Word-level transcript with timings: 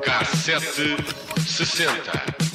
Cassete 0.00 0.96
sessenta. 1.46 2.49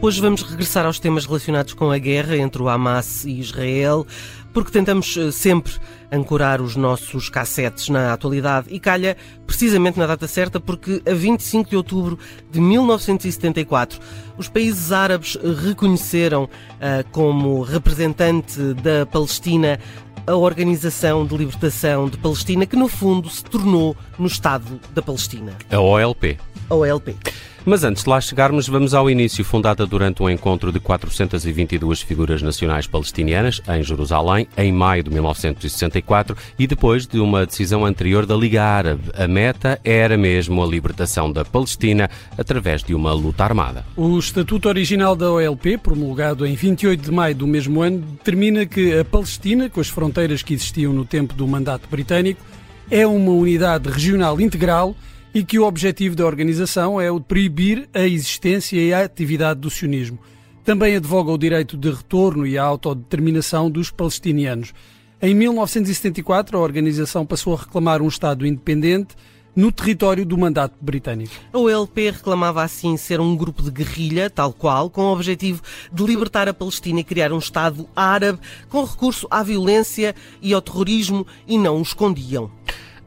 Hoje 0.00 0.20
vamos 0.20 0.42
regressar 0.42 0.86
aos 0.86 1.00
temas 1.00 1.26
relacionados 1.26 1.74
com 1.74 1.90
a 1.90 1.98
guerra 1.98 2.36
entre 2.36 2.62
o 2.62 2.68
Hamas 2.68 3.24
e 3.24 3.40
Israel, 3.40 4.06
porque 4.54 4.70
tentamos 4.70 5.16
eh, 5.16 5.32
sempre 5.32 5.72
ancorar 6.10 6.62
os 6.62 6.76
nossos 6.76 7.28
cassetes 7.28 7.88
na 7.88 8.12
atualidade 8.12 8.68
e 8.70 8.78
calha 8.78 9.16
precisamente 9.44 9.98
na 9.98 10.06
data 10.06 10.28
certa, 10.28 10.60
porque 10.60 11.02
a 11.04 11.12
25 11.12 11.70
de 11.70 11.76
outubro 11.76 12.16
de 12.48 12.60
1974 12.60 13.98
os 14.38 14.48
países 14.48 14.92
árabes 14.92 15.36
reconheceram 15.64 16.44
uh, 16.44 16.48
como 17.10 17.60
representante 17.62 18.56
da 18.74 19.04
Palestina 19.04 19.80
a 20.28 20.36
Organização 20.36 21.26
de 21.26 21.36
Libertação 21.36 22.08
de 22.08 22.18
Palestina, 22.18 22.66
que 22.66 22.76
no 22.76 22.86
fundo 22.86 23.28
se 23.28 23.42
tornou 23.42 23.96
no 24.16 24.28
Estado 24.28 24.78
da 24.94 25.02
Palestina. 25.02 25.56
A 25.72 25.80
OLP. 25.80 26.38
A 26.68 26.74
OLP. 26.74 27.16
Mas 27.68 27.84
antes 27.84 28.02
de 28.02 28.08
lá 28.08 28.18
chegarmos, 28.18 28.66
vamos 28.66 28.94
ao 28.94 29.10
início, 29.10 29.44
fundada 29.44 29.84
durante 29.84 30.22
um 30.22 30.30
encontro 30.30 30.72
de 30.72 30.80
422 30.80 32.00
figuras 32.00 32.40
nacionais 32.40 32.86
palestinianas 32.86 33.60
em 33.68 33.82
Jerusalém, 33.82 34.48
em 34.56 34.72
maio 34.72 35.02
de 35.02 35.10
1964, 35.10 36.34
e 36.58 36.66
depois 36.66 37.06
de 37.06 37.20
uma 37.20 37.44
decisão 37.44 37.84
anterior 37.84 38.24
da 38.24 38.34
Liga 38.34 38.62
Árabe. 38.62 39.10
A 39.14 39.28
meta 39.28 39.78
era 39.84 40.16
mesmo 40.16 40.62
a 40.62 40.66
libertação 40.66 41.30
da 41.30 41.44
Palestina 41.44 42.08
através 42.38 42.82
de 42.82 42.94
uma 42.94 43.12
luta 43.12 43.44
armada. 43.44 43.84
O 43.94 44.18
estatuto 44.18 44.66
original 44.68 45.14
da 45.14 45.30
OLP, 45.30 45.76
promulgado 45.76 46.46
em 46.46 46.54
28 46.54 47.02
de 47.02 47.10
maio 47.10 47.34
do 47.34 47.46
mesmo 47.46 47.82
ano, 47.82 47.98
determina 47.98 48.64
que 48.64 48.98
a 48.98 49.04
Palestina, 49.04 49.68
com 49.68 49.80
as 49.80 49.88
fronteiras 49.88 50.42
que 50.42 50.54
existiam 50.54 50.94
no 50.94 51.04
tempo 51.04 51.34
do 51.34 51.46
mandato 51.46 51.86
britânico, 51.90 52.40
é 52.90 53.06
uma 53.06 53.32
unidade 53.32 53.90
regional 53.90 54.40
integral 54.40 54.96
e 55.34 55.44
que 55.44 55.58
o 55.58 55.64
objetivo 55.64 56.16
da 56.16 56.26
organização 56.26 57.00
é 57.00 57.10
o 57.10 57.18
de 57.18 57.26
proibir 57.26 57.88
a 57.92 58.00
existência 58.00 58.80
e 58.80 58.92
a 58.92 59.04
atividade 59.04 59.60
do 59.60 59.70
sionismo. 59.70 60.18
Também 60.64 60.96
advoga 60.96 61.30
o 61.30 61.38
direito 61.38 61.76
de 61.76 61.90
retorno 61.90 62.46
e 62.46 62.58
a 62.58 62.62
autodeterminação 62.62 63.70
dos 63.70 63.90
palestinianos. 63.90 64.74
Em 65.20 65.34
1974, 65.34 66.56
a 66.56 66.60
organização 66.60 67.26
passou 67.26 67.54
a 67.54 67.58
reclamar 67.58 68.02
um 68.02 68.08
Estado 68.08 68.46
independente 68.46 69.16
no 69.58 69.72
território 69.72 70.24
do 70.24 70.38
mandato 70.38 70.76
britânico. 70.80 71.34
A 71.52 71.58
OLP 71.58 72.12
reclamava 72.12 72.62
assim 72.62 72.96
ser 72.96 73.20
um 73.20 73.34
grupo 73.34 73.60
de 73.60 73.72
guerrilha, 73.72 74.30
tal 74.30 74.52
qual, 74.52 74.88
com 74.88 75.02
o 75.02 75.12
objetivo 75.12 75.60
de 75.92 76.04
libertar 76.04 76.48
a 76.48 76.54
Palestina 76.54 77.00
e 77.00 77.04
criar 77.04 77.32
um 77.32 77.38
Estado 77.38 77.88
árabe 77.96 78.38
com 78.68 78.84
recurso 78.84 79.26
à 79.28 79.42
violência 79.42 80.14
e 80.40 80.52
ao 80.52 80.62
terrorismo 80.62 81.26
e 81.44 81.58
não 81.58 81.78
o 81.78 81.82
escondiam. 81.82 82.48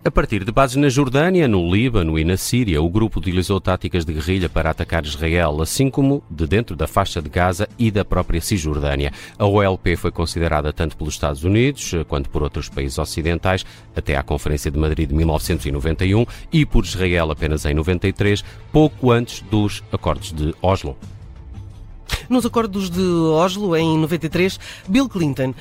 A 0.03 0.09
partir 0.09 0.43
de 0.43 0.51
bases 0.51 0.77
na 0.77 0.89
Jordânia, 0.89 1.47
no 1.47 1.71
Líbano 1.71 2.17
e 2.17 2.25
na 2.25 2.35
Síria, 2.35 2.81
o 2.81 2.89
grupo 2.89 3.19
utilizou 3.19 3.61
táticas 3.61 4.03
de 4.03 4.11
guerrilha 4.11 4.49
para 4.49 4.71
atacar 4.71 5.05
Israel, 5.05 5.61
assim 5.61 5.91
como 5.91 6.23
de 6.27 6.47
dentro 6.47 6.75
da 6.75 6.87
faixa 6.87 7.21
de 7.21 7.29
Gaza 7.29 7.69
e 7.77 7.91
da 7.91 8.03
própria 8.03 8.41
Cisjordânia. 8.41 9.13
A 9.37 9.45
OLP 9.45 9.95
foi 9.95 10.09
considerada 10.09 10.73
tanto 10.73 10.97
pelos 10.97 11.13
Estados 11.13 11.43
Unidos 11.43 11.93
eh, 11.93 12.03
quanto 12.03 12.31
por 12.31 12.41
outros 12.41 12.67
países 12.67 12.97
ocidentais 12.97 13.63
até 13.95 14.15
à 14.15 14.23
Conferência 14.23 14.71
de 14.71 14.79
Madrid 14.79 15.07
de 15.07 15.13
1991 15.13 16.25
e 16.51 16.65
por 16.65 16.83
Israel 16.83 17.29
apenas 17.29 17.63
em 17.65 17.75
93, 17.75 18.43
pouco 18.71 19.11
antes 19.11 19.41
dos 19.51 19.83
acordos 19.91 20.31
de 20.31 20.55
Oslo. 20.63 20.97
Nos 22.31 22.45
acordos 22.45 22.89
de 22.89 23.01
Oslo, 23.01 23.75
em 23.75 23.97
93, 23.99 24.57
Bill 24.87 25.09
Clinton, 25.09 25.53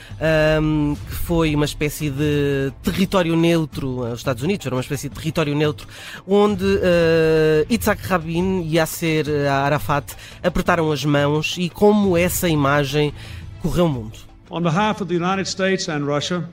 um, 0.62 0.94
que 0.94 1.14
foi 1.16 1.52
uma 1.52 1.64
espécie 1.64 2.10
de 2.10 2.72
território 2.80 3.34
neutro, 3.34 4.02
os 4.02 4.20
Estados 4.20 4.44
Unidos 4.44 4.66
era 4.66 4.76
uma 4.76 4.80
espécie 4.80 5.08
de 5.08 5.16
território 5.16 5.52
neutro, 5.56 5.88
onde 6.28 6.64
uh, 6.64 7.66
Yitzhak 7.68 8.06
Rabin 8.06 8.60
e 8.60 8.76
Yasser 8.76 9.26
Arafat 9.50 10.14
apertaram 10.44 10.92
as 10.92 11.04
mãos 11.04 11.56
e 11.58 11.68
como 11.68 12.16
essa 12.16 12.48
imagem 12.48 13.12
correu 13.60 13.86
o 13.86 13.88
mundo. 13.88 14.16
On 14.48 14.62
behalf 14.62 15.00
of 15.00 15.12
the 15.12 15.20
United 15.20 15.50
States 15.50 15.88
and 15.88 16.04
Russia, 16.04 16.48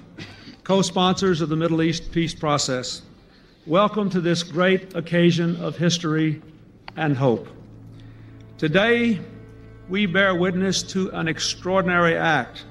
co-sponsors 0.63 1.41
of 1.41 1.49
the 1.51 1.55
Middle 1.55 1.83
East 1.83 2.09
peace 2.09 2.33
process, 2.33 3.03
welcome 3.67 4.09
to 4.09 4.19
this 4.19 4.41
great 4.41 4.97
occasion 4.97 5.63
of 5.63 5.77
history 5.77 6.41
and 6.95 7.13
hope. 7.13 7.47
Today, 8.57 9.21
we 9.89 10.05
bear 10.05 10.35
witness 10.35 10.83
to 10.83 11.09
an 11.11 11.27
extraordinary 11.27 12.15
act 12.15 12.65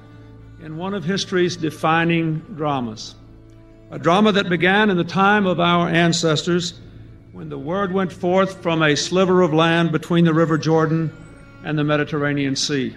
in 0.61 0.77
one 0.77 0.93
of 0.93 1.03
history's 1.03 1.55
defining 1.55 2.39
dramas. 2.55 3.15
A 3.91 3.97
drama 3.97 4.31
that 4.33 4.49
began 4.49 4.89
in 4.89 4.97
the 4.97 5.03
time 5.03 5.45
of 5.45 5.59
our 5.59 5.87
ancestors 5.89 6.79
when 7.31 7.49
the 7.49 7.57
word 7.57 7.91
went 7.93 8.11
forth 8.11 8.61
from 8.61 8.81
a 8.81 8.95
sliver 8.95 9.41
of 9.41 9.53
land 9.53 9.91
between 9.91 10.25
the 10.25 10.33
River 10.33 10.57
Jordan 10.57 11.11
and 11.63 11.77
the 11.77 11.83
Mediterranean 11.83 12.55
Sea. 12.55 12.95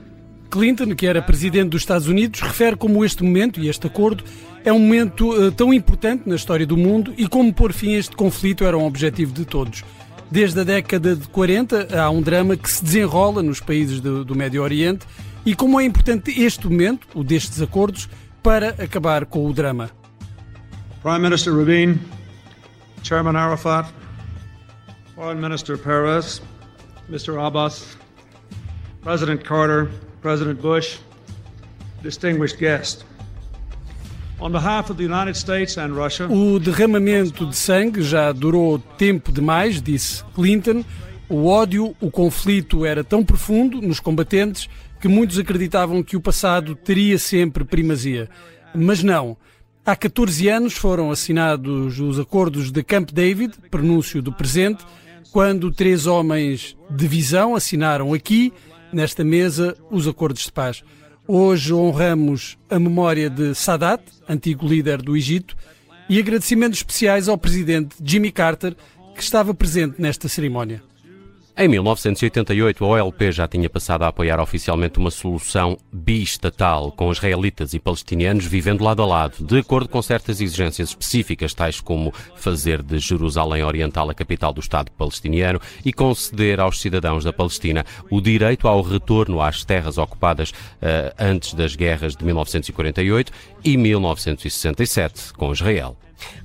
Clinton, 0.51 0.97
que 0.97 1.07
era 1.07 1.23
presidente 1.23 1.71
dos 1.71 1.83
Estados 1.83 2.09
Unidos, 2.09 2.41
refere 2.41 2.77
como 2.77 3.05
este 3.05 3.23
momento 3.23 3.61
e 3.61 3.69
este 3.69 3.87
acordo 3.87 4.25
é 4.65 4.73
um 4.73 4.81
momento 4.81 5.31
uh, 5.31 5.53
tão 5.53 5.73
importante 5.73 6.29
na 6.29 6.35
história 6.35 6.67
do 6.67 6.77
mundo 6.77 7.15
e 7.17 7.29
como 7.29 7.55
pôr 7.55 7.73
fim 7.73 7.95
a 7.95 7.99
este 7.99 8.17
conflito 8.17 8.65
era 8.65 8.77
um 8.77 8.85
objetivo 8.85 9.33
de 9.33 9.45
todos. 9.45 9.85
Desde 10.31 10.61
a 10.61 10.65
década 10.65 11.17
de 11.17 11.27
40 11.27 11.89
há 12.01 12.09
um 12.09 12.23
drama 12.23 12.57
que 12.57 12.71
se 12.71 12.85
desenrola 12.85 13.43
nos 13.43 13.59
países 13.59 14.01
do, 14.01 14.25
do 14.25 14.37
Médio 14.37 14.63
Oriente 14.63 15.05
e 15.45 15.57
como 15.57 15.81
é 15.81 15.85
importante 15.85 16.31
este 16.41 16.69
momento, 16.69 17.09
o 17.15 17.25
destes 17.25 17.61
acordos, 17.61 18.09
para 18.41 18.69
acabar 18.83 19.27
com 19.27 19.45
o 19.45 19.53
drama. 19.53 19.91
Prime 21.03 21.19
Minister 21.19 21.53
Rabin, 21.53 21.99
Chairman 23.03 23.37
Arafat, 23.37 23.93
Foreign 25.17 25.41
Minister 25.41 25.77
Perez, 25.77 26.41
Mr. 27.09 27.37
Abbas, 27.37 27.99
President 29.03 29.43
Carter, 29.43 29.91
President 30.23 30.61
Bush, 30.61 31.01
distinguished 32.03 32.57
guests. 32.59 33.05
O 36.31 36.59
derramamento 36.59 37.45
de 37.47 37.55
sangue 37.55 38.03
já 38.03 38.33
durou 38.33 38.79
tempo 38.79 39.31
demais, 39.31 39.83
disse 39.83 40.25
Clinton. 40.35 40.85
O 41.29 41.47
ódio, 41.47 41.95
o 42.01 42.11
conflito 42.11 42.85
era 42.85 43.05
tão 43.05 43.23
profundo 43.23 43.81
nos 43.81 44.01
combatentes 44.01 44.69
que 45.01 45.09
muitos 45.09 45.39
acreditavam 45.39 46.03
que 46.03 46.17
o 46.17 46.21
passado 46.21 46.75
teria 46.75 47.19
sempre 47.19 47.65
primazia. 47.65 48.29
Mas 48.75 49.03
não. 49.03 49.37
Há 49.85 49.97
14 49.97 50.49
anos 50.49 50.75
foram 50.75 51.11
assinados 51.11 52.01
os 52.01 52.19
acordos 52.19 52.71
de 52.71 52.83
Camp 52.83 53.11
David, 53.11 53.55
prenúncio 53.71 54.21
do 54.21 54.33
presente, 54.33 54.85
quando 55.33 55.71
três 55.71 56.07
homens 56.07 56.77
de 56.91 57.07
visão 57.07 57.55
assinaram 57.55 58.13
aqui, 58.13 58.53
nesta 58.93 59.25
mesa, 59.25 59.77
os 59.91 60.07
acordos 60.09 60.45
de 60.45 60.53
paz. 60.53 60.83
Hoje 61.33 61.73
honramos 61.73 62.59
a 62.69 62.77
memória 62.77 63.31
de 63.31 63.55
Sadat, 63.55 64.03
antigo 64.29 64.67
líder 64.67 65.01
do 65.01 65.17
Egito, 65.17 65.57
e 66.09 66.19
agradecimentos 66.19 66.81
especiais 66.81 67.29
ao 67.29 67.39
presidente 67.39 67.95
Jimmy 68.03 68.33
Carter, 68.33 68.77
que 69.15 69.23
estava 69.23 69.55
presente 69.55 70.03
nesta 70.03 70.29
cerimónia. 70.29 70.83
Em 71.57 71.69
1988, 71.69 72.85
a 72.85 72.89
OLP 72.89 73.33
já 73.33 73.47
tinha 73.47 73.69
passado 73.69 74.05
a 74.05 74.09
apoiar 74.09 74.41
oficialmente 74.41 74.99
uma 74.99 75.11
solução 75.11 75.77
bistatal, 75.93 76.93
com 76.93 77.11
israelitas 77.13 77.75
e 77.75 77.79
palestinianos 77.79 78.47
vivendo 78.47 78.83
lado 78.83 79.03
a 79.03 79.07
lado, 79.07 79.45
de 79.45 79.59
acordo 79.59 79.89
com 79.89 80.01
certas 80.01 80.41
exigências 80.41 80.91
específicas, 80.91 81.53
tais 81.53 81.81
como 81.81 82.15
fazer 82.37 82.83
de 82.83 82.99
Jerusalém 82.99 83.63
Oriental 83.63 84.09
a 84.09 84.15
capital 84.15 84.53
do 84.53 84.61
Estado 84.61 84.91
palestiniano 84.93 85.61
e 85.85 85.93
conceder 85.93 86.61
aos 86.61 86.81
cidadãos 86.81 87.25
da 87.25 87.33
Palestina 87.33 87.85
o 88.11 88.21
direito 88.21 88.67
ao 88.67 88.81
retorno 88.81 89.43
às 89.43 89.65
terras 89.65 89.99
ocupadas 89.99 90.51
uh, 90.51 91.15
antes 91.19 91.53
das 91.53 91.75
guerras 91.77 92.17
de 92.17 92.25
1948 92.25 93.33
e 93.65 93.77
1967 93.77 95.35
com 95.35 95.53
Israel. 95.53 95.97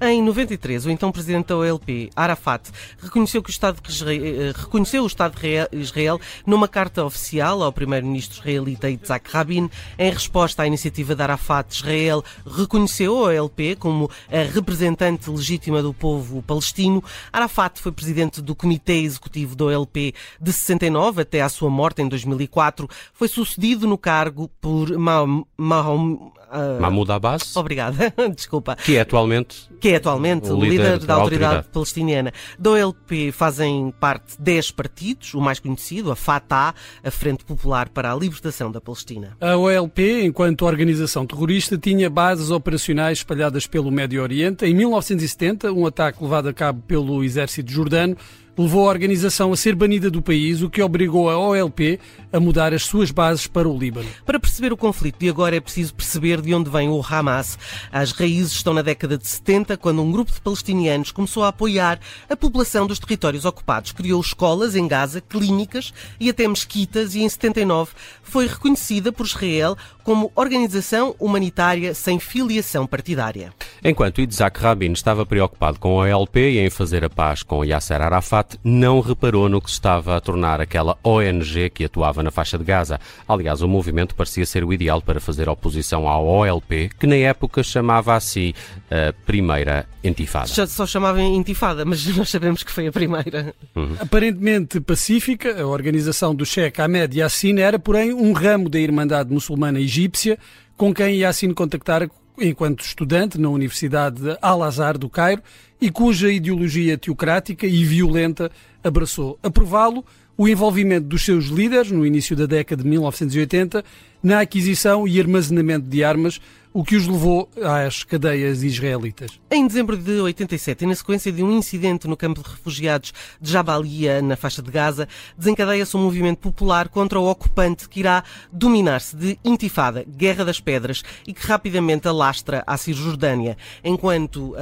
Em 0.01 0.21
93, 0.21 0.85
o 0.85 0.89
então 0.89 1.11
presidente 1.11 1.47
da 1.47 1.57
OLP, 1.57 2.09
Arafat, 2.15 2.69
reconheceu, 2.99 3.41
que 3.41 3.49
o 3.49 3.51
Estado 3.51 3.81
de 3.81 3.91
Israel, 3.91 4.23
eh, 4.23 4.53
reconheceu 4.55 5.03
o 5.03 5.07
Estado 5.07 5.35
de 5.39 5.77
Israel 5.77 6.19
numa 6.45 6.67
carta 6.67 7.03
oficial 7.03 7.63
ao 7.63 7.71
primeiro-ministro 7.71 8.39
israelita 8.39 8.89
Yitzhak 8.89 9.29
Rabin. 9.31 9.69
Em 9.97 10.11
resposta 10.11 10.63
à 10.63 10.67
iniciativa 10.67 11.15
de 11.15 11.21
Arafat, 11.21 11.73
Israel 11.73 12.23
reconheceu 12.45 13.25
a 13.25 13.29
OLP 13.29 13.75
como 13.77 14.09
a 14.31 14.51
representante 14.51 15.29
legítima 15.29 15.81
do 15.81 15.93
povo 15.93 16.41
palestino. 16.41 17.03
Arafat 17.31 17.79
foi 17.79 17.91
presidente 17.91 18.41
do 18.41 18.55
Comitê 18.55 19.01
Executivo 19.01 19.55
da 19.55 19.65
OLP 19.65 20.13
de 20.39 20.53
69 20.53 21.21
até 21.21 21.41
à 21.41 21.49
sua 21.49 21.69
morte 21.69 22.01
em 22.01 22.07
2004. 22.07 22.87
Foi 23.13 23.27
sucedido 23.27 23.87
no 23.87 23.97
cargo 23.97 24.49
por 24.59 24.89
Mahmoud 24.97 26.35
Uh, 26.55 26.81
Mahmoud 26.81 27.11
Abbas. 27.11 27.55
Obrigada, 27.55 28.13
desculpa. 28.33 28.75
Que 28.75 28.97
é 28.97 29.01
atualmente. 29.01 29.69
Que 29.79 29.89
é 29.89 29.95
atualmente 29.97 30.49
o 30.49 30.55
líder, 30.55 30.69
líder 30.69 30.99
da, 30.99 31.05
da 31.05 31.13
autoridade, 31.15 31.45
autoridade, 31.45 31.67
palestiniana. 31.73 32.31
Da 32.57 32.71
OLP 32.71 33.31
fazem 33.31 33.93
parte 33.99 34.35
10 34.39 34.71
partidos, 34.71 35.33
o 35.33 35.41
mais 35.41 35.59
conhecido, 35.59 36.11
a 36.11 36.15
Fatah, 36.15 36.73
a 37.03 37.11
Frente 37.11 37.43
Popular 37.43 37.89
para 37.89 38.11
a 38.11 38.15
Libertação 38.15 38.71
da 38.71 38.79
Palestina. 38.79 39.35
A 39.41 39.55
OLP, 39.57 40.23
enquanto 40.23 40.65
organização 40.65 41.25
terrorista, 41.25 41.77
tinha 41.77 42.09
bases 42.09 42.51
operacionais 42.51 43.19
espalhadas 43.19 43.67
pelo 43.67 43.91
Médio 43.91 44.21
Oriente. 44.21 44.65
Em 44.65 44.73
1970, 44.73 45.71
um 45.71 45.85
ataque 45.85 46.23
levado 46.23 46.47
a 46.47 46.53
cabo 46.53 46.81
pelo 46.87 47.23
exército 47.23 47.71
jordano 47.71 48.15
levou 48.57 48.87
a 48.87 48.89
organização 48.89 49.51
a 49.51 49.57
ser 49.57 49.75
banida 49.75 50.09
do 50.09 50.21
país, 50.21 50.61
o 50.61 50.69
que 50.69 50.81
obrigou 50.81 51.29
a 51.29 51.37
OLP 51.37 51.99
a 52.31 52.39
mudar 52.39 52.73
as 52.73 52.83
suas 52.83 53.11
bases 53.11 53.47
para 53.47 53.67
o 53.67 53.77
Líbano. 53.77 54.07
Para 54.25 54.39
perceber 54.39 54.73
o 54.73 54.77
conflito 54.77 55.19
de 55.19 55.29
agora 55.29 55.55
é 55.55 55.59
preciso 55.59 55.93
perceber 55.93 56.41
de 56.41 56.53
onde 56.53 56.69
vem 56.69 56.89
o 56.89 57.01
Hamas. 57.01 57.57
As 57.91 58.11
raízes 58.11 58.53
estão 58.53 58.73
na 58.73 58.81
década 58.81 59.17
de 59.17 59.27
70, 59.27 59.77
quando 59.77 60.01
um 60.01 60.11
grupo 60.11 60.31
de 60.31 60.41
palestinianos 60.41 61.11
começou 61.11 61.43
a 61.43 61.49
apoiar 61.49 61.99
a 62.29 62.35
população 62.35 62.87
dos 62.87 62.99
territórios 62.99 63.45
ocupados. 63.45 63.91
Criou 63.91 64.19
escolas 64.21 64.75
em 64.75 64.87
Gaza, 64.87 65.21
clínicas 65.21 65.93
e 66.19 66.29
até 66.29 66.47
mesquitas 66.47 67.15
e 67.15 67.21
em 67.21 67.29
79 67.29 67.91
foi 68.21 68.47
reconhecida 68.47 69.11
por 69.11 69.25
Israel 69.25 69.77
como 70.03 70.31
organização 70.35 71.15
humanitária 71.19 71.93
sem 71.93 72.19
filiação 72.19 72.85
partidária. 72.85 73.53
Enquanto 73.83 74.21
Isaac 74.21 74.59
Rabin 74.59 74.91
estava 74.91 75.25
preocupado 75.25 75.79
com 75.79 75.99
a 75.99 76.05
OLP 76.05 76.37
e 76.37 76.59
em 76.59 76.69
fazer 76.69 77.03
a 77.03 77.09
paz 77.09 77.43
com 77.43 77.63
Yasser 77.63 78.01
Arafat, 78.01 78.44
não 78.63 78.99
reparou 78.99 79.49
no 79.49 79.61
que 79.61 79.69
se 79.69 79.75
estava 79.75 80.15
a 80.15 80.21
tornar 80.21 80.61
aquela 80.61 80.97
ONG 81.03 81.69
que 81.69 81.85
atuava 81.85 82.23
na 82.23 82.31
faixa 82.31 82.57
de 82.57 82.63
Gaza. 82.63 82.99
Aliás, 83.27 83.61
o 83.61 83.67
movimento 83.67 84.15
parecia 84.15 84.45
ser 84.45 84.63
o 84.63 84.73
ideal 84.73 85.01
para 85.01 85.19
fazer 85.19 85.49
oposição 85.49 86.07
à 86.07 86.19
OLP, 86.19 86.89
que 86.99 87.07
na 87.07 87.15
época 87.15 87.63
chamava 87.63 88.15
a 88.15 88.19
si 88.19 88.55
a 88.89 89.13
primeira 89.25 89.87
intifada. 90.03 90.47
Já 90.47 90.67
só 90.67 90.85
chamava 90.85 91.21
intifada, 91.21 91.85
mas 91.85 92.05
nós 92.15 92.29
sabemos 92.29 92.63
que 92.63 92.71
foi 92.71 92.87
a 92.87 92.91
primeira. 92.91 93.53
Uhum. 93.75 93.95
Aparentemente 93.99 94.79
pacífica, 94.79 95.61
a 95.61 95.67
organização 95.67 96.33
do 96.33 96.45
Sheikh 96.45 96.81
Ahmed 96.81 97.17
Yassin 97.17 97.59
era, 97.59 97.79
porém, 97.79 98.13
um 98.13 98.33
ramo 98.33 98.69
da 98.69 98.79
Irmandade 98.79 99.33
Muçulmana 99.33 99.79
Egípcia, 99.79 100.37
com 100.77 100.93
quem 100.93 101.17
Yassin 101.17 101.53
contactara 101.53 102.09
enquanto 102.37 102.81
estudante 102.81 103.39
na 103.39 103.49
Universidade 103.49 104.21
de 104.21 104.37
Al-Azhar 104.41 104.97
do 104.97 105.09
Cairo 105.09 105.41
e 105.79 105.89
cuja 105.89 106.31
ideologia 106.31 106.97
teocrática 106.97 107.67
e 107.67 107.83
violenta 107.83 108.51
abraçou. 108.83 109.37
Aprová-lo 109.43 110.05
o 110.37 110.47
envolvimento 110.47 111.07
dos 111.07 111.23
seus 111.23 111.45
líderes, 111.45 111.91
no 111.91 112.05
início 112.05 112.35
da 112.35 112.45
década 112.45 112.83
de 112.83 112.89
1980, 112.89 113.83
na 114.21 114.41
aquisição 114.41 115.07
e 115.07 115.19
armazenamento 115.19 115.87
de 115.87 116.03
armas, 116.03 116.41
o 116.75 116.83
que 116.83 116.97
os 116.97 117.07
levou 117.07 117.49
às 117.63 118.03
cadeias 118.03 118.61
israelitas. 118.61 119.39
Em 119.49 119.65
dezembro 119.65 119.95
de 119.95 120.11
87, 120.19 120.85
na 120.85 120.93
sequência 120.93 121.31
de 121.31 121.41
um 121.41 121.57
incidente 121.57 122.05
no 122.05 122.17
campo 122.17 122.43
de 122.43 122.49
refugiados 122.49 123.13
de 123.39 123.49
Jabalia, 123.49 124.21
na 124.21 124.35
faixa 124.35 124.61
de 124.61 124.69
Gaza, 124.69 125.07
desencadeia-se 125.37 125.95
um 125.95 126.01
movimento 126.01 126.39
popular 126.39 126.89
contra 126.89 127.17
o 127.17 127.29
ocupante 127.29 127.87
que 127.87 128.01
irá 128.01 128.25
dominar-se 128.51 129.15
de 129.15 129.39
intifada, 129.45 130.03
Guerra 130.05 130.43
das 130.43 130.59
Pedras, 130.59 131.01
e 131.25 131.33
que 131.33 131.47
rapidamente 131.47 132.09
alastra 132.09 132.61
a 132.67 132.75
Cisjordânia. 132.75 133.55
Enquanto 133.81 134.51
uh, 134.51 134.55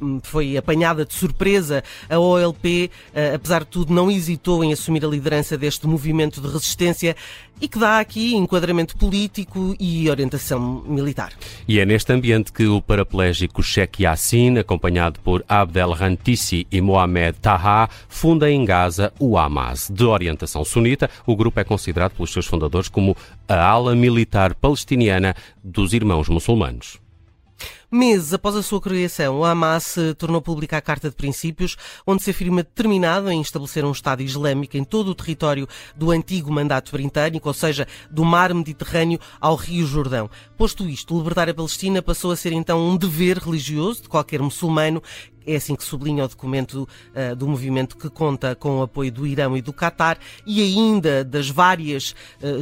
uh, 0.00 0.15
foi 0.22 0.56
apanhada 0.56 1.04
de 1.04 1.14
surpresa, 1.14 1.82
a 2.08 2.18
OLP, 2.18 2.90
uh, 3.14 3.34
apesar 3.34 3.60
de 3.60 3.70
tudo, 3.70 3.92
não 3.92 4.10
hesitou 4.10 4.62
em 4.62 4.72
assumir 4.72 5.04
a 5.04 5.08
liderança 5.08 5.56
deste 5.56 5.86
movimento 5.86 6.40
de 6.40 6.48
resistência 6.48 7.16
e 7.60 7.68
que 7.68 7.78
dá 7.78 8.00
aqui 8.00 8.34
enquadramento 8.34 8.96
político 8.96 9.74
e 9.80 10.08
orientação 10.10 10.82
militar. 10.86 11.32
E 11.66 11.78
é 11.80 11.86
neste 11.86 12.12
ambiente 12.12 12.52
que 12.52 12.66
o 12.66 12.82
paraplégico 12.82 13.62
Sheikh 13.62 14.02
Yassin, 14.02 14.58
acompanhado 14.58 15.20
por 15.20 15.44
Abdel 15.48 15.92
Rantisi 15.92 16.66
e 16.70 16.80
Mohamed 16.80 17.38
Taha, 17.40 17.88
funda 18.08 18.50
em 18.50 18.64
Gaza 18.64 19.12
o 19.18 19.38
Hamas. 19.38 19.90
De 19.90 20.04
orientação 20.04 20.64
sunita, 20.64 21.10
o 21.26 21.34
grupo 21.34 21.58
é 21.58 21.64
considerado 21.64 22.12
pelos 22.12 22.32
seus 22.32 22.46
fundadores 22.46 22.88
como 22.88 23.16
a 23.48 23.56
ala 23.56 23.94
militar 23.94 24.54
palestiniana 24.54 25.34
dos 25.62 25.92
irmãos 25.92 26.28
muçulmanos. 26.28 27.05
Meses 27.90 28.34
após 28.34 28.56
a 28.56 28.62
sua 28.62 28.80
criação, 28.80 29.38
o 29.38 29.44
Hamas 29.44 29.96
tornou 30.18 30.42
pública 30.42 30.76
a 30.76 30.80
Carta 30.80 31.08
de 31.08 31.16
Princípios, 31.16 31.76
onde 32.06 32.22
se 32.22 32.30
afirma 32.30 32.62
determinado 32.62 33.30
em 33.30 33.40
estabelecer 33.40 33.84
um 33.84 33.92
Estado 33.92 34.22
Islâmico 34.22 34.76
em 34.76 34.84
todo 34.84 35.08
o 35.08 35.14
território 35.14 35.68
do 35.94 36.10
antigo 36.10 36.52
mandato 36.52 36.92
britânico, 36.92 37.48
ou 37.48 37.54
seja, 37.54 37.86
do 38.10 38.24
mar 38.24 38.52
Mediterrâneo 38.52 39.20
ao 39.40 39.54
Rio 39.54 39.86
Jordão. 39.86 40.28
Posto 40.58 40.88
isto, 40.88 41.16
libertar 41.16 41.48
a 41.48 41.54
Palestina 41.54 42.02
passou 42.02 42.30
a 42.30 42.36
ser 42.36 42.52
então 42.52 42.86
um 42.86 42.96
dever 42.96 43.38
religioso 43.38 44.02
de 44.02 44.08
qualquer 44.08 44.40
muçulmano 44.42 45.02
é 45.46 45.56
assim 45.56 45.74
que 45.74 45.84
sublinha 45.84 46.24
o 46.24 46.28
documento 46.28 46.88
uh, 47.14 47.36
do 47.36 47.46
movimento 47.46 47.96
que 47.96 48.10
conta 48.10 48.54
com 48.54 48.78
o 48.78 48.82
apoio 48.82 49.12
do 49.12 49.26
Irão 49.26 49.56
e 49.56 49.62
do 49.62 49.72
Qatar 49.72 50.18
e 50.46 50.60
ainda 50.62 51.24
das 51.24 51.48
várias 51.48 52.14
uh, 52.42 52.60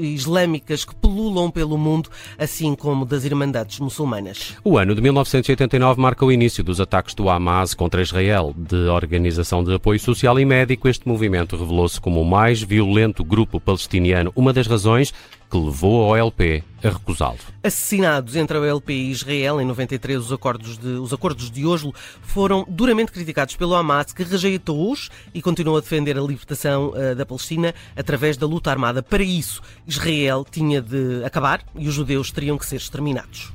islâmicas 0.00 0.84
que 0.84 0.94
pululam 0.94 1.50
pelo 1.50 1.78
mundo, 1.78 2.10
assim 2.38 2.74
como 2.74 3.04
das 3.04 3.24
Irmandades 3.24 3.78
muçulmanas. 3.78 4.56
O 4.64 4.76
ano 4.76 4.94
de 4.94 5.00
1989 5.00 6.00
marca 6.00 6.24
o 6.24 6.32
início 6.32 6.64
dos 6.64 6.80
ataques 6.80 7.14
do 7.14 7.28
Hamas 7.28 7.74
contra 7.74 8.02
Israel. 8.02 8.54
De 8.56 8.88
organização 8.88 9.62
de 9.62 9.74
apoio 9.74 10.00
social 10.00 10.38
e 10.38 10.44
médico, 10.44 10.88
este 10.88 11.06
movimento 11.06 11.56
revelou-se 11.56 12.00
como 12.00 12.20
o 12.20 12.24
mais 12.24 12.62
violento 12.62 13.24
grupo 13.24 13.60
palestiniano. 13.60 14.32
Uma 14.34 14.52
das 14.52 14.66
razões 14.66 15.12
que 15.52 15.58
levou 15.58 16.02
a 16.02 16.24
OLP 16.24 16.64
a 16.82 16.88
recusá-lo. 16.88 17.36
Assassinados 17.62 18.36
entre 18.36 18.56
a 18.56 18.60
OLP 18.60 18.90
e 18.90 19.10
Israel 19.10 19.60
em 19.60 19.66
93, 19.66 20.18
os 20.18 20.32
acordos 20.32 20.78
de, 20.78 20.88
os 20.88 21.12
acordos 21.12 21.50
de 21.50 21.66
Oslo 21.66 21.94
foram 22.22 22.64
duramente 22.66 23.12
criticados 23.12 23.54
pelo 23.54 23.74
Hamas, 23.74 24.14
que 24.14 24.22
rejeitou-os 24.22 25.10
e 25.34 25.42
continuou 25.42 25.76
a 25.76 25.80
defender 25.80 26.16
a 26.16 26.22
libertação 26.22 26.94
uh, 26.94 27.14
da 27.14 27.26
Palestina 27.26 27.74
através 27.94 28.38
da 28.38 28.46
luta 28.46 28.70
armada. 28.70 29.02
Para 29.02 29.22
isso, 29.22 29.60
Israel 29.86 30.46
tinha 30.50 30.80
de 30.80 31.22
acabar 31.22 31.62
e 31.76 31.86
os 31.86 31.94
judeus 31.94 32.30
teriam 32.30 32.56
que 32.56 32.64
ser 32.64 32.76
exterminados. 32.76 33.52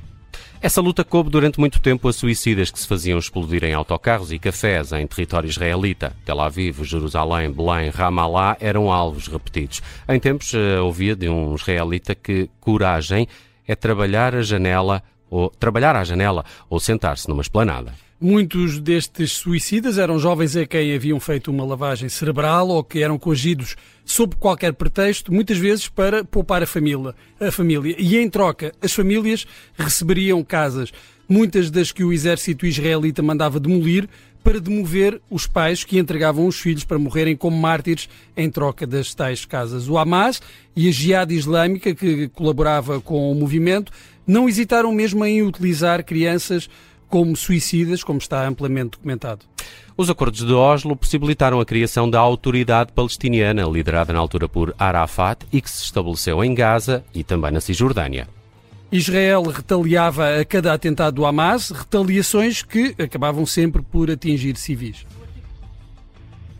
Essa 0.60 0.80
luta 0.80 1.04
coube 1.04 1.30
durante 1.30 1.60
muito 1.60 1.80
tempo 1.80 2.08
a 2.08 2.12
suicidas 2.12 2.68
que 2.68 2.80
se 2.80 2.86
faziam 2.86 3.16
explodir 3.16 3.62
em 3.62 3.74
autocarros 3.74 4.32
e 4.32 4.40
cafés 4.40 4.90
em 4.90 5.06
território 5.06 5.48
israelita. 5.48 6.16
Tel 6.24 6.40
Aviv, 6.40 6.82
Jerusalém, 6.82 7.52
Belém, 7.52 7.90
Ramallah 7.90 8.56
eram 8.58 8.92
alvos 8.92 9.28
repetidos. 9.28 9.80
Em 10.08 10.18
tempos 10.18 10.52
uh, 10.54 10.82
ouvia 10.82 11.14
de 11.14 11.28
um 11.28 11.54
israelita 11.54 12.12
que 12.12 12.50
coragem 12.60 13.28
é 13.68 13.76
trabalhar 13.76 14.34
a 14.34 14.42
janela 14.42 15.00
ou 15.30 15.48
trabalhar 15.48 15.94
à 15.94 16.02
janela 16.02 16.44
ou 16.68 16.80
sentar-se 16.80 17.28
numa 17.28 17.42
esplanada. 17.42 17.92
Muitos 18.20 18.80
destes 18.80 19.30
suicidas 19.30 19.96
eram 19.96 20.18
jovens 20.18 20.56
a 20.56 20.66
quem 20.66 20.92
haviam 20.92 21.20
feito 21.20 21.52
uma 21.52 21.64
lavagem 21.64 22.08
cerebral 22.08 22.68
ou 22.68 22.82
que 22.82 23.00
eram 23.00 23.16
coagidos 23.16 23.76
sob 24.04 24.34
qualquer 24.34 24.72
pretexto, 24.72 25.32
muitas 25.32 25.56
vezes 25.56 25.88
para 25.88 26.24
poupar 26.24 26.60
a 26.60 26.66
família, 26.66 27.14
a 27.38 27.52
família. 27.52 27.94
E 27.96 28.16
em 28.16 28.28
troca, 28.28 28.72
as 28.82 28.92
famílias 28.92 29.46
receberiam 29.76 30.42
casas, 30.42 30.92
muitas 31.28 31.70
das 31.70 31.92
que 31.92 32.02
o 32.02 32.12
exército 32.12 32.66
israelita 32.66 33.22
mandava 33.22 33.60
demolir, 33.60 34.08
para 34.42 34.60
demover 34.60 35.20
os 35.30 35.46
pais 35.46 35.84
que 35.84 35.98
entregavam 35.98 36.46
os 36.46 36.58
filhos 36.58 36.82
para 36.82 36.98
morrerem 36.98 37.36
como 37.36 37.56
mártires 37.56 38.08
em 38.36 38.50
troca 38.50 38.86
das 38.86 39.14
tais 39.14 39.44
casas. 39.44 39.88
O 39.88 39.98
Hamas 39.98 40.40
e 40.74 40.88
a 40.88 40.90
Jihad 40.90 41.30
Islâmica, 41.30 41.94
que 41.94 42.28
colaborava 42.28 43.00
com 43.00 43.30
o 43.30 43.34
movimento, 43.34 43.92
não 44.26 44.48
hesitaram 44.48 44.92
mesmo 44.92 45.24
em 45.24 45.42
utilizar 45.42 46.04
crianças 46.04 46.68
como 47.08 47.36
suicidas, 47.36 48.04
como 48.04 48.18
está 48.18 48.46
amplamente 48.46 48.90
documentado. 48.90 49.44
Os 49.96 50.08
acordos 50.08 50.46
de 50.46 50.52
Oslo 50.52 50.94
possibilitaram 50.94 51.60
a 51.60 51.66
criação 51.66 52.08
da 52.08 52.20
autoridade 52.20 52.92
palestiniana, 52.92 53.64
liderada 53.64 54.12
na 54.12 54.18
altura 54.18 54.48
por 54.48 54.74
Arafat 54.78 55.44
e 55.52 55.60
que 55.60 55.70
se 55.70 55.82
estabeleceu 55.82 56.44
em 56.44 56.54
Gaza 56.54 57.04
e 57.12 57.24
também 57.24 57.50
na 57.50 57.60
Cisjordânia. 57.60 58.28
Israel 58.90 59.42
retaliava 59.42 60.40
a 60.40 60.44
cada 60.44 60.72
atentado 60.72 61.16
do 61.16 61.26
Hamas, 61.26 61.70
retaliações 61.70 62.62
que 62.62 62.94
acabavam 62.98 63.44
sempre 63.44 63.82
por 63.82 64.10
atingir 64.10 64.56
civis. 64.56 65.04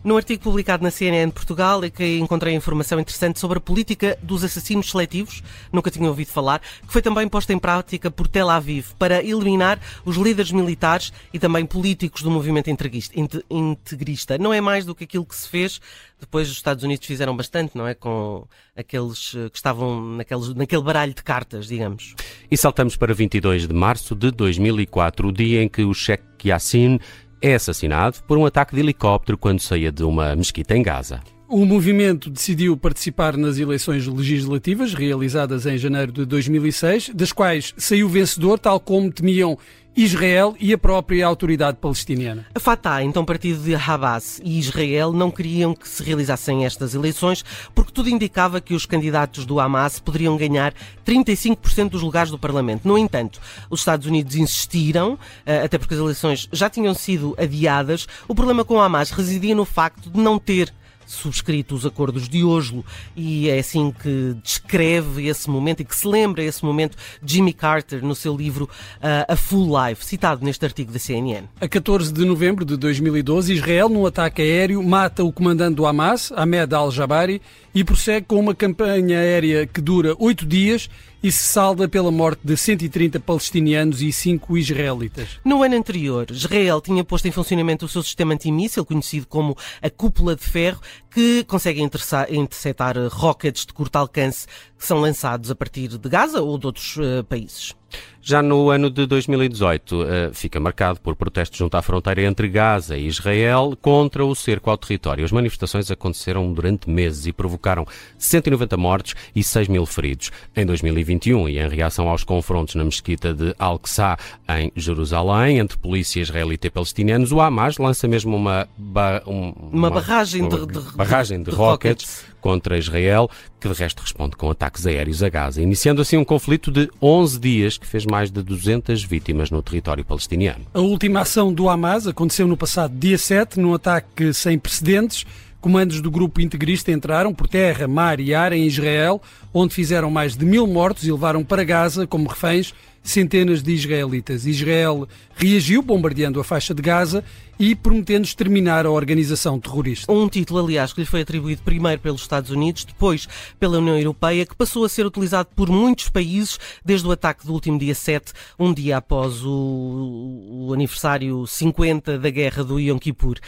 Num 0.01 0.15
artigo 0.15 0.41
publicado 0.41 0.81
na 0.81 0.91
CNN 0.91 1.29
Portugal 1.29 1.83
é 1.83 1.89
que 1.89 2.17
encontrei 2.19 2.55
informação 2.55 3.01
interessante 3.01 3.37
sobre 3.37 3.57
a 3.57 3.61
política 3.61 4.17
dos 4.23 4.45
assassinos 4.45 4.89
seletivos, 4.89 5.43
nunca 5.73 5.91
tinha 5.91 6.07
ouvido 6.07 6.29
falar, 6.29 6.59
que 6.59 6.93
foi 6.93 7.01
também 7.01 7.27
posta 7.27 7.51
em 7.51 7.59
prática 7.59 8.09
por 8.09 8.25
Tel 8.25 8.49
Aviv 8.49 8.93
para 8.97 9.21
eliminar 9.21 9.77
os 10.05 10.15
líderes 10.15 10.53
militares 10.53 11.11
e 11.33 11.39
também 11.39 11.65
políticos 11.65 12.21
do 12.21 12.31
movimento 12.31 12.69
integrista. 12.69 14.37
Não 14.37 14.53
é 14.53 14.61
mais 14.61 14.85
do 14.85 14.95
que 14.95 15.03
aquilo 15.03 15.25
que 15.25 15.35
se 15.35 15.49
fez, 15.49 15.81
depois 16.17 16.49
os 16.49 16.55
Estados 16.55 16.83
Unidos 16.85 17.05
fizeram 17.05 17.35
bastante, 17.35 17.77
não 17.77 17.85
é? 17.85 17.93
Com 17.93 18.47
aqueles 18.77 19.33
eh, 19.35 19.49
que 19.49 19.57
estavam 19.57 20.01
naqueles, 20.15 20.53
naquele 20.53 20.81
baralho 20.81 21.13
de 21.13 21.23
cartas, 21.23 21.67
digamos. 21.67 22.15
E 22.49 22.55
saltamos 22.55 22.95
para 22.95 23.13
22 23.13 23.67
de 23.67 23.73
março 23.73 24.15
de 24.15 24.31
2004, 24.31 25.27
o 25.27 25.31
dia 25.31 25.61
em 25.61 25.67
que 25.67 25.83
o 25.83 25.93
Sheikh 25.93 26.23
Yassin 26.45 26.99
é 27.41 27.55
assassinado 27.55 28.17
por 28.27 28.37
um 28.37 28.45
ataque 28.45 28.75
de 28.75 28.81
helicóptero 28.81 29.37
quando 29.37 29.59
saía 29.59 29.91
de 29.91 30.03
uma 30.03 30.35
mesquita 30.35 30.75
em 30.75 30.83
Gaza. 30.83 31.21
O 31.47 31.65
movimento 31.65 32.29
decidiu 32.29 32.77
participar 32.77 33.35
nas 33.35 33.57
eleições 33.57 34.05
legislativas 34.05 34.93
realizadas 34.93 35.65
em 35.65 35.79
janeiro 35.79 36.11
de 36.11 36.23
2006, 36.23 37.09
das 37.15 37.31
quais 37.31 37.73
saiu 37.75 38.07
vencedor, 38.07 38.59
tal 38.59 38.79
como 38.79 39.11
temiam 39.11 39.57
Israel 40.03 40.55
e 40.57 40.71
a 40.71 40.77
própria 40.77 41.27
autoridade 41.27 41.77
palestiniana. 41.77 42.45
A 42.55 42.59
Fatah, 42.59 43.03
então 43.03 43.25
partido 43.25 43.61
de 43.61 43.75
Hamas 43.75 44.39
e 44.41 44.57
Israel, 44.57 45.11
não 45.11 45.29
queriam 45.29 45.75
que 45.75 45.89
se 45.89 46.01
realizassem 46.01 46.65
estas 46.65 46.95
eleições 46.95 47.43
porque 47.75 47.91
tudo 47.91 48.09
indicava 48.09 48.61
que 48.61 48.73
os 48.73 48.85
candidatos 48.85 49.45
do 49.45 49.59
Hamas 49.59 49.99
poderiam 49.99 50.37
ganhar 50.37 50.73
35% 51.05 51.89
dos 51.89 52.01
lugares 52.01 52.31
do 52.31 52.39
Parlamento. 52.39 52.87
No 52.87 52.97
entanto, 52.97 53.41
os 53.69 53.81
Estados 53.81 54.07
Unidos 54.07 54.35
insistiram, 54.35 55.19
eh, 55.45 55.63
até 55.65 55.77
porque 55.77 55.95
as 55.95 55.99
eleições 55.99 56.47
já 56.49 56.69
tinham 56.69 56.93
sido 56.93 57.35
adiadas. 57.37 58.07
O 58.25 58.33
problema 58.33 58.63
com 58.63 58.75
o 58.75 58.81
Hamas 58.81 59.11
residia 59.11 59.53
no 59.53 59.65
facto 59.65 60.09
de 60.09 60.17
não 60.17 60.39
ter 60.39 60.73
subscrito 61.09 61.75
os 61.75 61.85
acordos 61.85 62.29
de 62.29 62.43
Oslo 62.43 62.85
e 63.15 63.49
é 63.49 63.59
assim 63.59 63.91
que 63.91 64.35
descreve 64.43 65.27
esse 65.27 65.49
momento 65.49 65.81
e 65.81 65.85
que 65.85 65.95
se 65.95 66.07
lembra 66.07 66.43
esse 66.43 66.63
momento 66.63 66.97
Jimmy 67.25 67.51
Carter 67.51 68.03
no 68.03 68.15
seu 68.15 68.35
livro 68.35 68.65
uh, 68.65 69.31
A 69.31 69.35
Full 69.35 69.67
Life, 69.67 70.05
citado 70.05 70.45
neste 70.45 70.63
artigo 70.63 70.91
da 70.91 70.99
CNN. 70.99 71.47
A 71.59 71.67
14 71.67 72.13
de 72.13 72.23
novembro 72.25 72.63
de 72.63 72.77
2012, 72.77 73.53
Israel, 73.53 73.89
num 73.89 74.05
ataque 74.05 74.41
aéreo, 74.41 74.83
mata 74.83 75.23
o 75.23 75.31
comandante 75.31 75.75
do 75.75 75.85
Hamas, 75.85 76.31
Ahmed 76.31 76.73
al-Jabari, 76.73 77.41
e 77.79 77.83
prossegue 77.85 78.25
com 78.27 78.37
uma 78.37 78.53
campanha 78.53 79.17
aérea 79.17 79.65
que 79.65 79.79
dura 79.79 80.13
oito 80.19 80.45
dias 80.45 80.89
e 81.23 81.31
se 81.31 81.45
salda 81.45 81.87
pela 81.87 82.11
morte 82.11 82.41
de 82.43 82.57
130 82.57 83.21
palestinianos 83.21 84.01
e 84.01 84.11
5 84.11 84.57
israelitas. 84.57 85.39
No 85.45 85.63
ano 85.63 85.77
anterior, 85.77 86.27
Israel 86.29 86.81
tinha 86.81 87.05
posto 87.05 87.29
em 87.29 87.31
funcionamento 87.31 87.85
o 87.85 87.87
seu 87.87 88.03
sistema 88.03 88.33
antimíssil, 88.33 88.83
conhecido 88.83 89.27
como 89.27 89.55
a 89.81 89.89
Cúpula 89.89 90.35
de 90.35 90.43
Ferro, 90.43 90.81
que 91.09 91.45
consegue 91.45 91.81
interceptar 91.81 92.97
rockets 93.09 93.65
de 93.65 93.71
curto 93.71 93.95
alcance 93.95 94.45
que 94.77 94.85
são 94.85 94.99
lançados 94.99 95.49
a 95.49 95.55
partir 95.55 95.87
de 95.87 96.09
Gaza 96.09 96.41
ou 96.41 96.57
de 96.57 96.65
outros 96.65 96.97
uh, 96.97 97.23
países. 97.23 97.78
Já 98.21 98.41
no 98.41 98.69
ano 98.69 98.89
de 98.89 99.05
2018, 99.05 100.03
eh, 100.03 100.29
fica 100.33 100.59
marcado 100.59 100.99
por 100.99 101.15
protestos 101.15 101.57
junto 101.57 101.75
à 101.77 101.81
fronteira 101.81 102.21
entre 102.21 102.49
Gaza 102.49 102.97
e 102.97 103.07
Israel 103.07 103.77
contra 103.81 104.25
o 104.25 104.35
cerco 104.35 104.69
ao 104.69 104.77
território. 104.77 105.23
As 105.23 105.31
manifestações 105.31 105.89
aconteceram 105.89 106.51
durante 106.53 106.89
meses 106.89 107.25
e 107.25 107.33
provocaram 107.33 107.87
190 108.17 108.75
mortes 108.77 109.15
e 109.33 109.41
6 109.41 109.69
mil 109.69 109.85
feridos. 109.85 110.31
Em 110.55 110.65
2021, 110.65 111.47
e 111.47 111.59
em 111.59 111.69
reação 111.69 112.09
aos 112.09 112.23
confrontos 112.23 112.75
na 112.75 112.83
mesquita 112.83 113.33
de 113.33 113.55
Al-Aqsa, 113.57 114.17
em 114.49 114.71
Jerusalém, 114.75 115.59
entre 115.59 115.77
polícia 115.77 116.21
israelita 116.21 116.67
e 116.67 116.69
palestinianos, 116.69 117.31
o 117.31 117.39
Hamas 117.39 117.77
lança 117.77 118.07
mesmo 118.07 118.35
uma, 118.35 118.67
ba 118.77 119.23
uma, 119.25 119.53
uma, 119.71 119.89
barragem, 119.89 120.47
de, 120.47 120.67
de, 120.67 120.79
barragem 120.95 121.41
de, 121.41 121.49
de 121.49 121.55
rockets 121.55 122.25
contra 122.41 122.77
Israel, 122.77 123.29
que 123.59 123.67
de 123.67 123.73
resto 123.73 124.01
responde 124.01 124.35
com 124.35 124.49
ataques 124.49 124.85
aéreos 124.85 125.21
a 125.21 125.29
Gaza, 125.29 125.61
iniciando 125.61 126.01
assim 126.01 126.17
um 126.17 126.25
conflito 126.25 126.71
de 126.71 126.89
11 127.01 127.39
dias 127.39 127.77
que 127.77 127.85
fez 127.85 128.05
mais 128.05 128.31
de 128.31 128.41
200 128.41 129.03
vítimas 129.03 129.51
no 129.51 129.61
território 129.61 130.03
palestiniano. 130.05 130.65
A 130.73 130.79
última 130.79 131.21
ação 131.21 131.53
do 131.53 131.69
Hamas 131.69 132.07
aconteceu 132.07 132.47
no 132.47 132.57
passado 132.57 132.93
dia 132.95 133.17
7, 133.17 133.59
num 133.59 133.73
ataque 133.73 134.33
sem 134.33 134.57
precedentes. 134.57 135.25
Comandos 135.61 135.99
do 135.99 136.09
grupo 136.09 136.39
integrista 136.39 136.89
entraram 136.89 137.33
por 137.33 137.45
terra, 137.45 137.85
mar 137.85 138.21
e 138.21 138.33
ar 138.33 138.53
em 138.53 138.65
Israel, 138.65 139.21
onde 139.53 139.73
fizeram 139.73 140.09
mais 140.09 140.37
de 140.37 140.45
mil 140.45 140.65
mortos 140.65 141.05
e 141.05 141.11
levaram 141.11 141.43
para 141.43 141.65
Gaza, 141.65 142.07
como 142.07 142.29
reféns, 142.29 142.73
centenas 143.03 143.61
de 143.61 143.71
israelitas. 143.73 144.45
Israel 144.45 145.07
reagiu 145.35 145.81
bombardeando 145.81 146.39
a 146.39 146.43
faixa 146.43 146.73
de 146.73 146.81
Gaza 146.81 147.23
e 147.59 147.75
prometendo 147.75 148.25
exterminar 148.25 148.85
a 148.85 148.91
organização 148.91 149.59
terrorista. 149.59 150.11
Um 150.11 150.29
título, 150.29 150.59
aliás, 150.59 150.93
que 150.93 151.01
lhe 151.01 151.05
foi 151.05 151.21
atribuído 151.21 151.61
primeiro 151.61 152.01
pelos 152.01 152.21
Estados 152.21 152.51
Unidos, 152.51 152.85
depois 152.85 153.27
pela 153.59 153.79
União 153.79 153.97
Europeia, 153.97 154.45
que 154.45 154.55
passou 154.55 154.85
a 154.85 154.89
ser 154.89 155.05
utilizado 155.05 155.49
por 155.55 155.69
muitos 155.69 156.07
países 156.09 156.57
desde 156.85 157.07
o 157.07 157.11
ataque 157.11 157.45
do 157.45 157.53
último 157.53 157.77
dia 157.77 157.95
7, 157.95 158.31
um 158.57 158.73
dia 158.73 158.97
após 158.97 159.43
o, 159.43 160.67
o 160.67 160.73
aniversário 160.73 161.45
50 161.45 162.17
da 162.17 162.29
guerra 162.29 162.63
do 162.63 162.79
Yom 162.79 162.97
Kippur. 162.97 163.39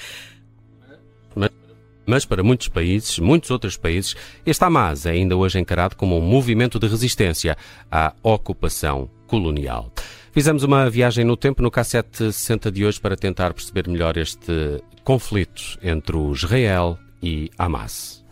Mas 2.06 2.26
para 2.26 2.44
muitos 2.44 2.68
países, 2.68 3.20
muitos 3.20 3.52
outros 3.52 3.78
países, 3.78 4.16
este 4.46 4.64
Hamas 4.66 5.06
é 5.06 5.12
ainda 5.12 5.38
hoje 5.38 5.60
encarado 5.60 5.96
como 5.96 6.18
um 6.18 6.22
movimento 6.22 6.80
de 6.80 6.88
resistência 6.88 7.56
à 7.90 8.14
ocupação 8.24 9.10
colonial. 9.32 9.90
Fizemos 10.34 10.62
uma 10.64 10.90
viagem 10.90 11.24
no 11.24 11.38
tempo 11.38 11.62
no 11.62 11.72
Cassete 11.72 12.34
60 12.34 12.70
de 12.70 12.86
hoje 12.86 13.00
para 13.00 13.16
tentar 13.16 13.54
perceber 13.54 13.88
melhor 13.88 14.18
este 14.18 14.84
conflito 15.06 15.80
entre 15.82 16.18
o 16.18 16.34
Israel 16.34 17.00
e 17.24 17.50
Hamas. 17.58 18.26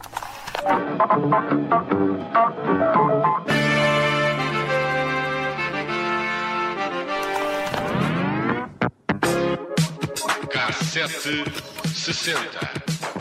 Cassete 10.51 11.46
60 11.96 13.19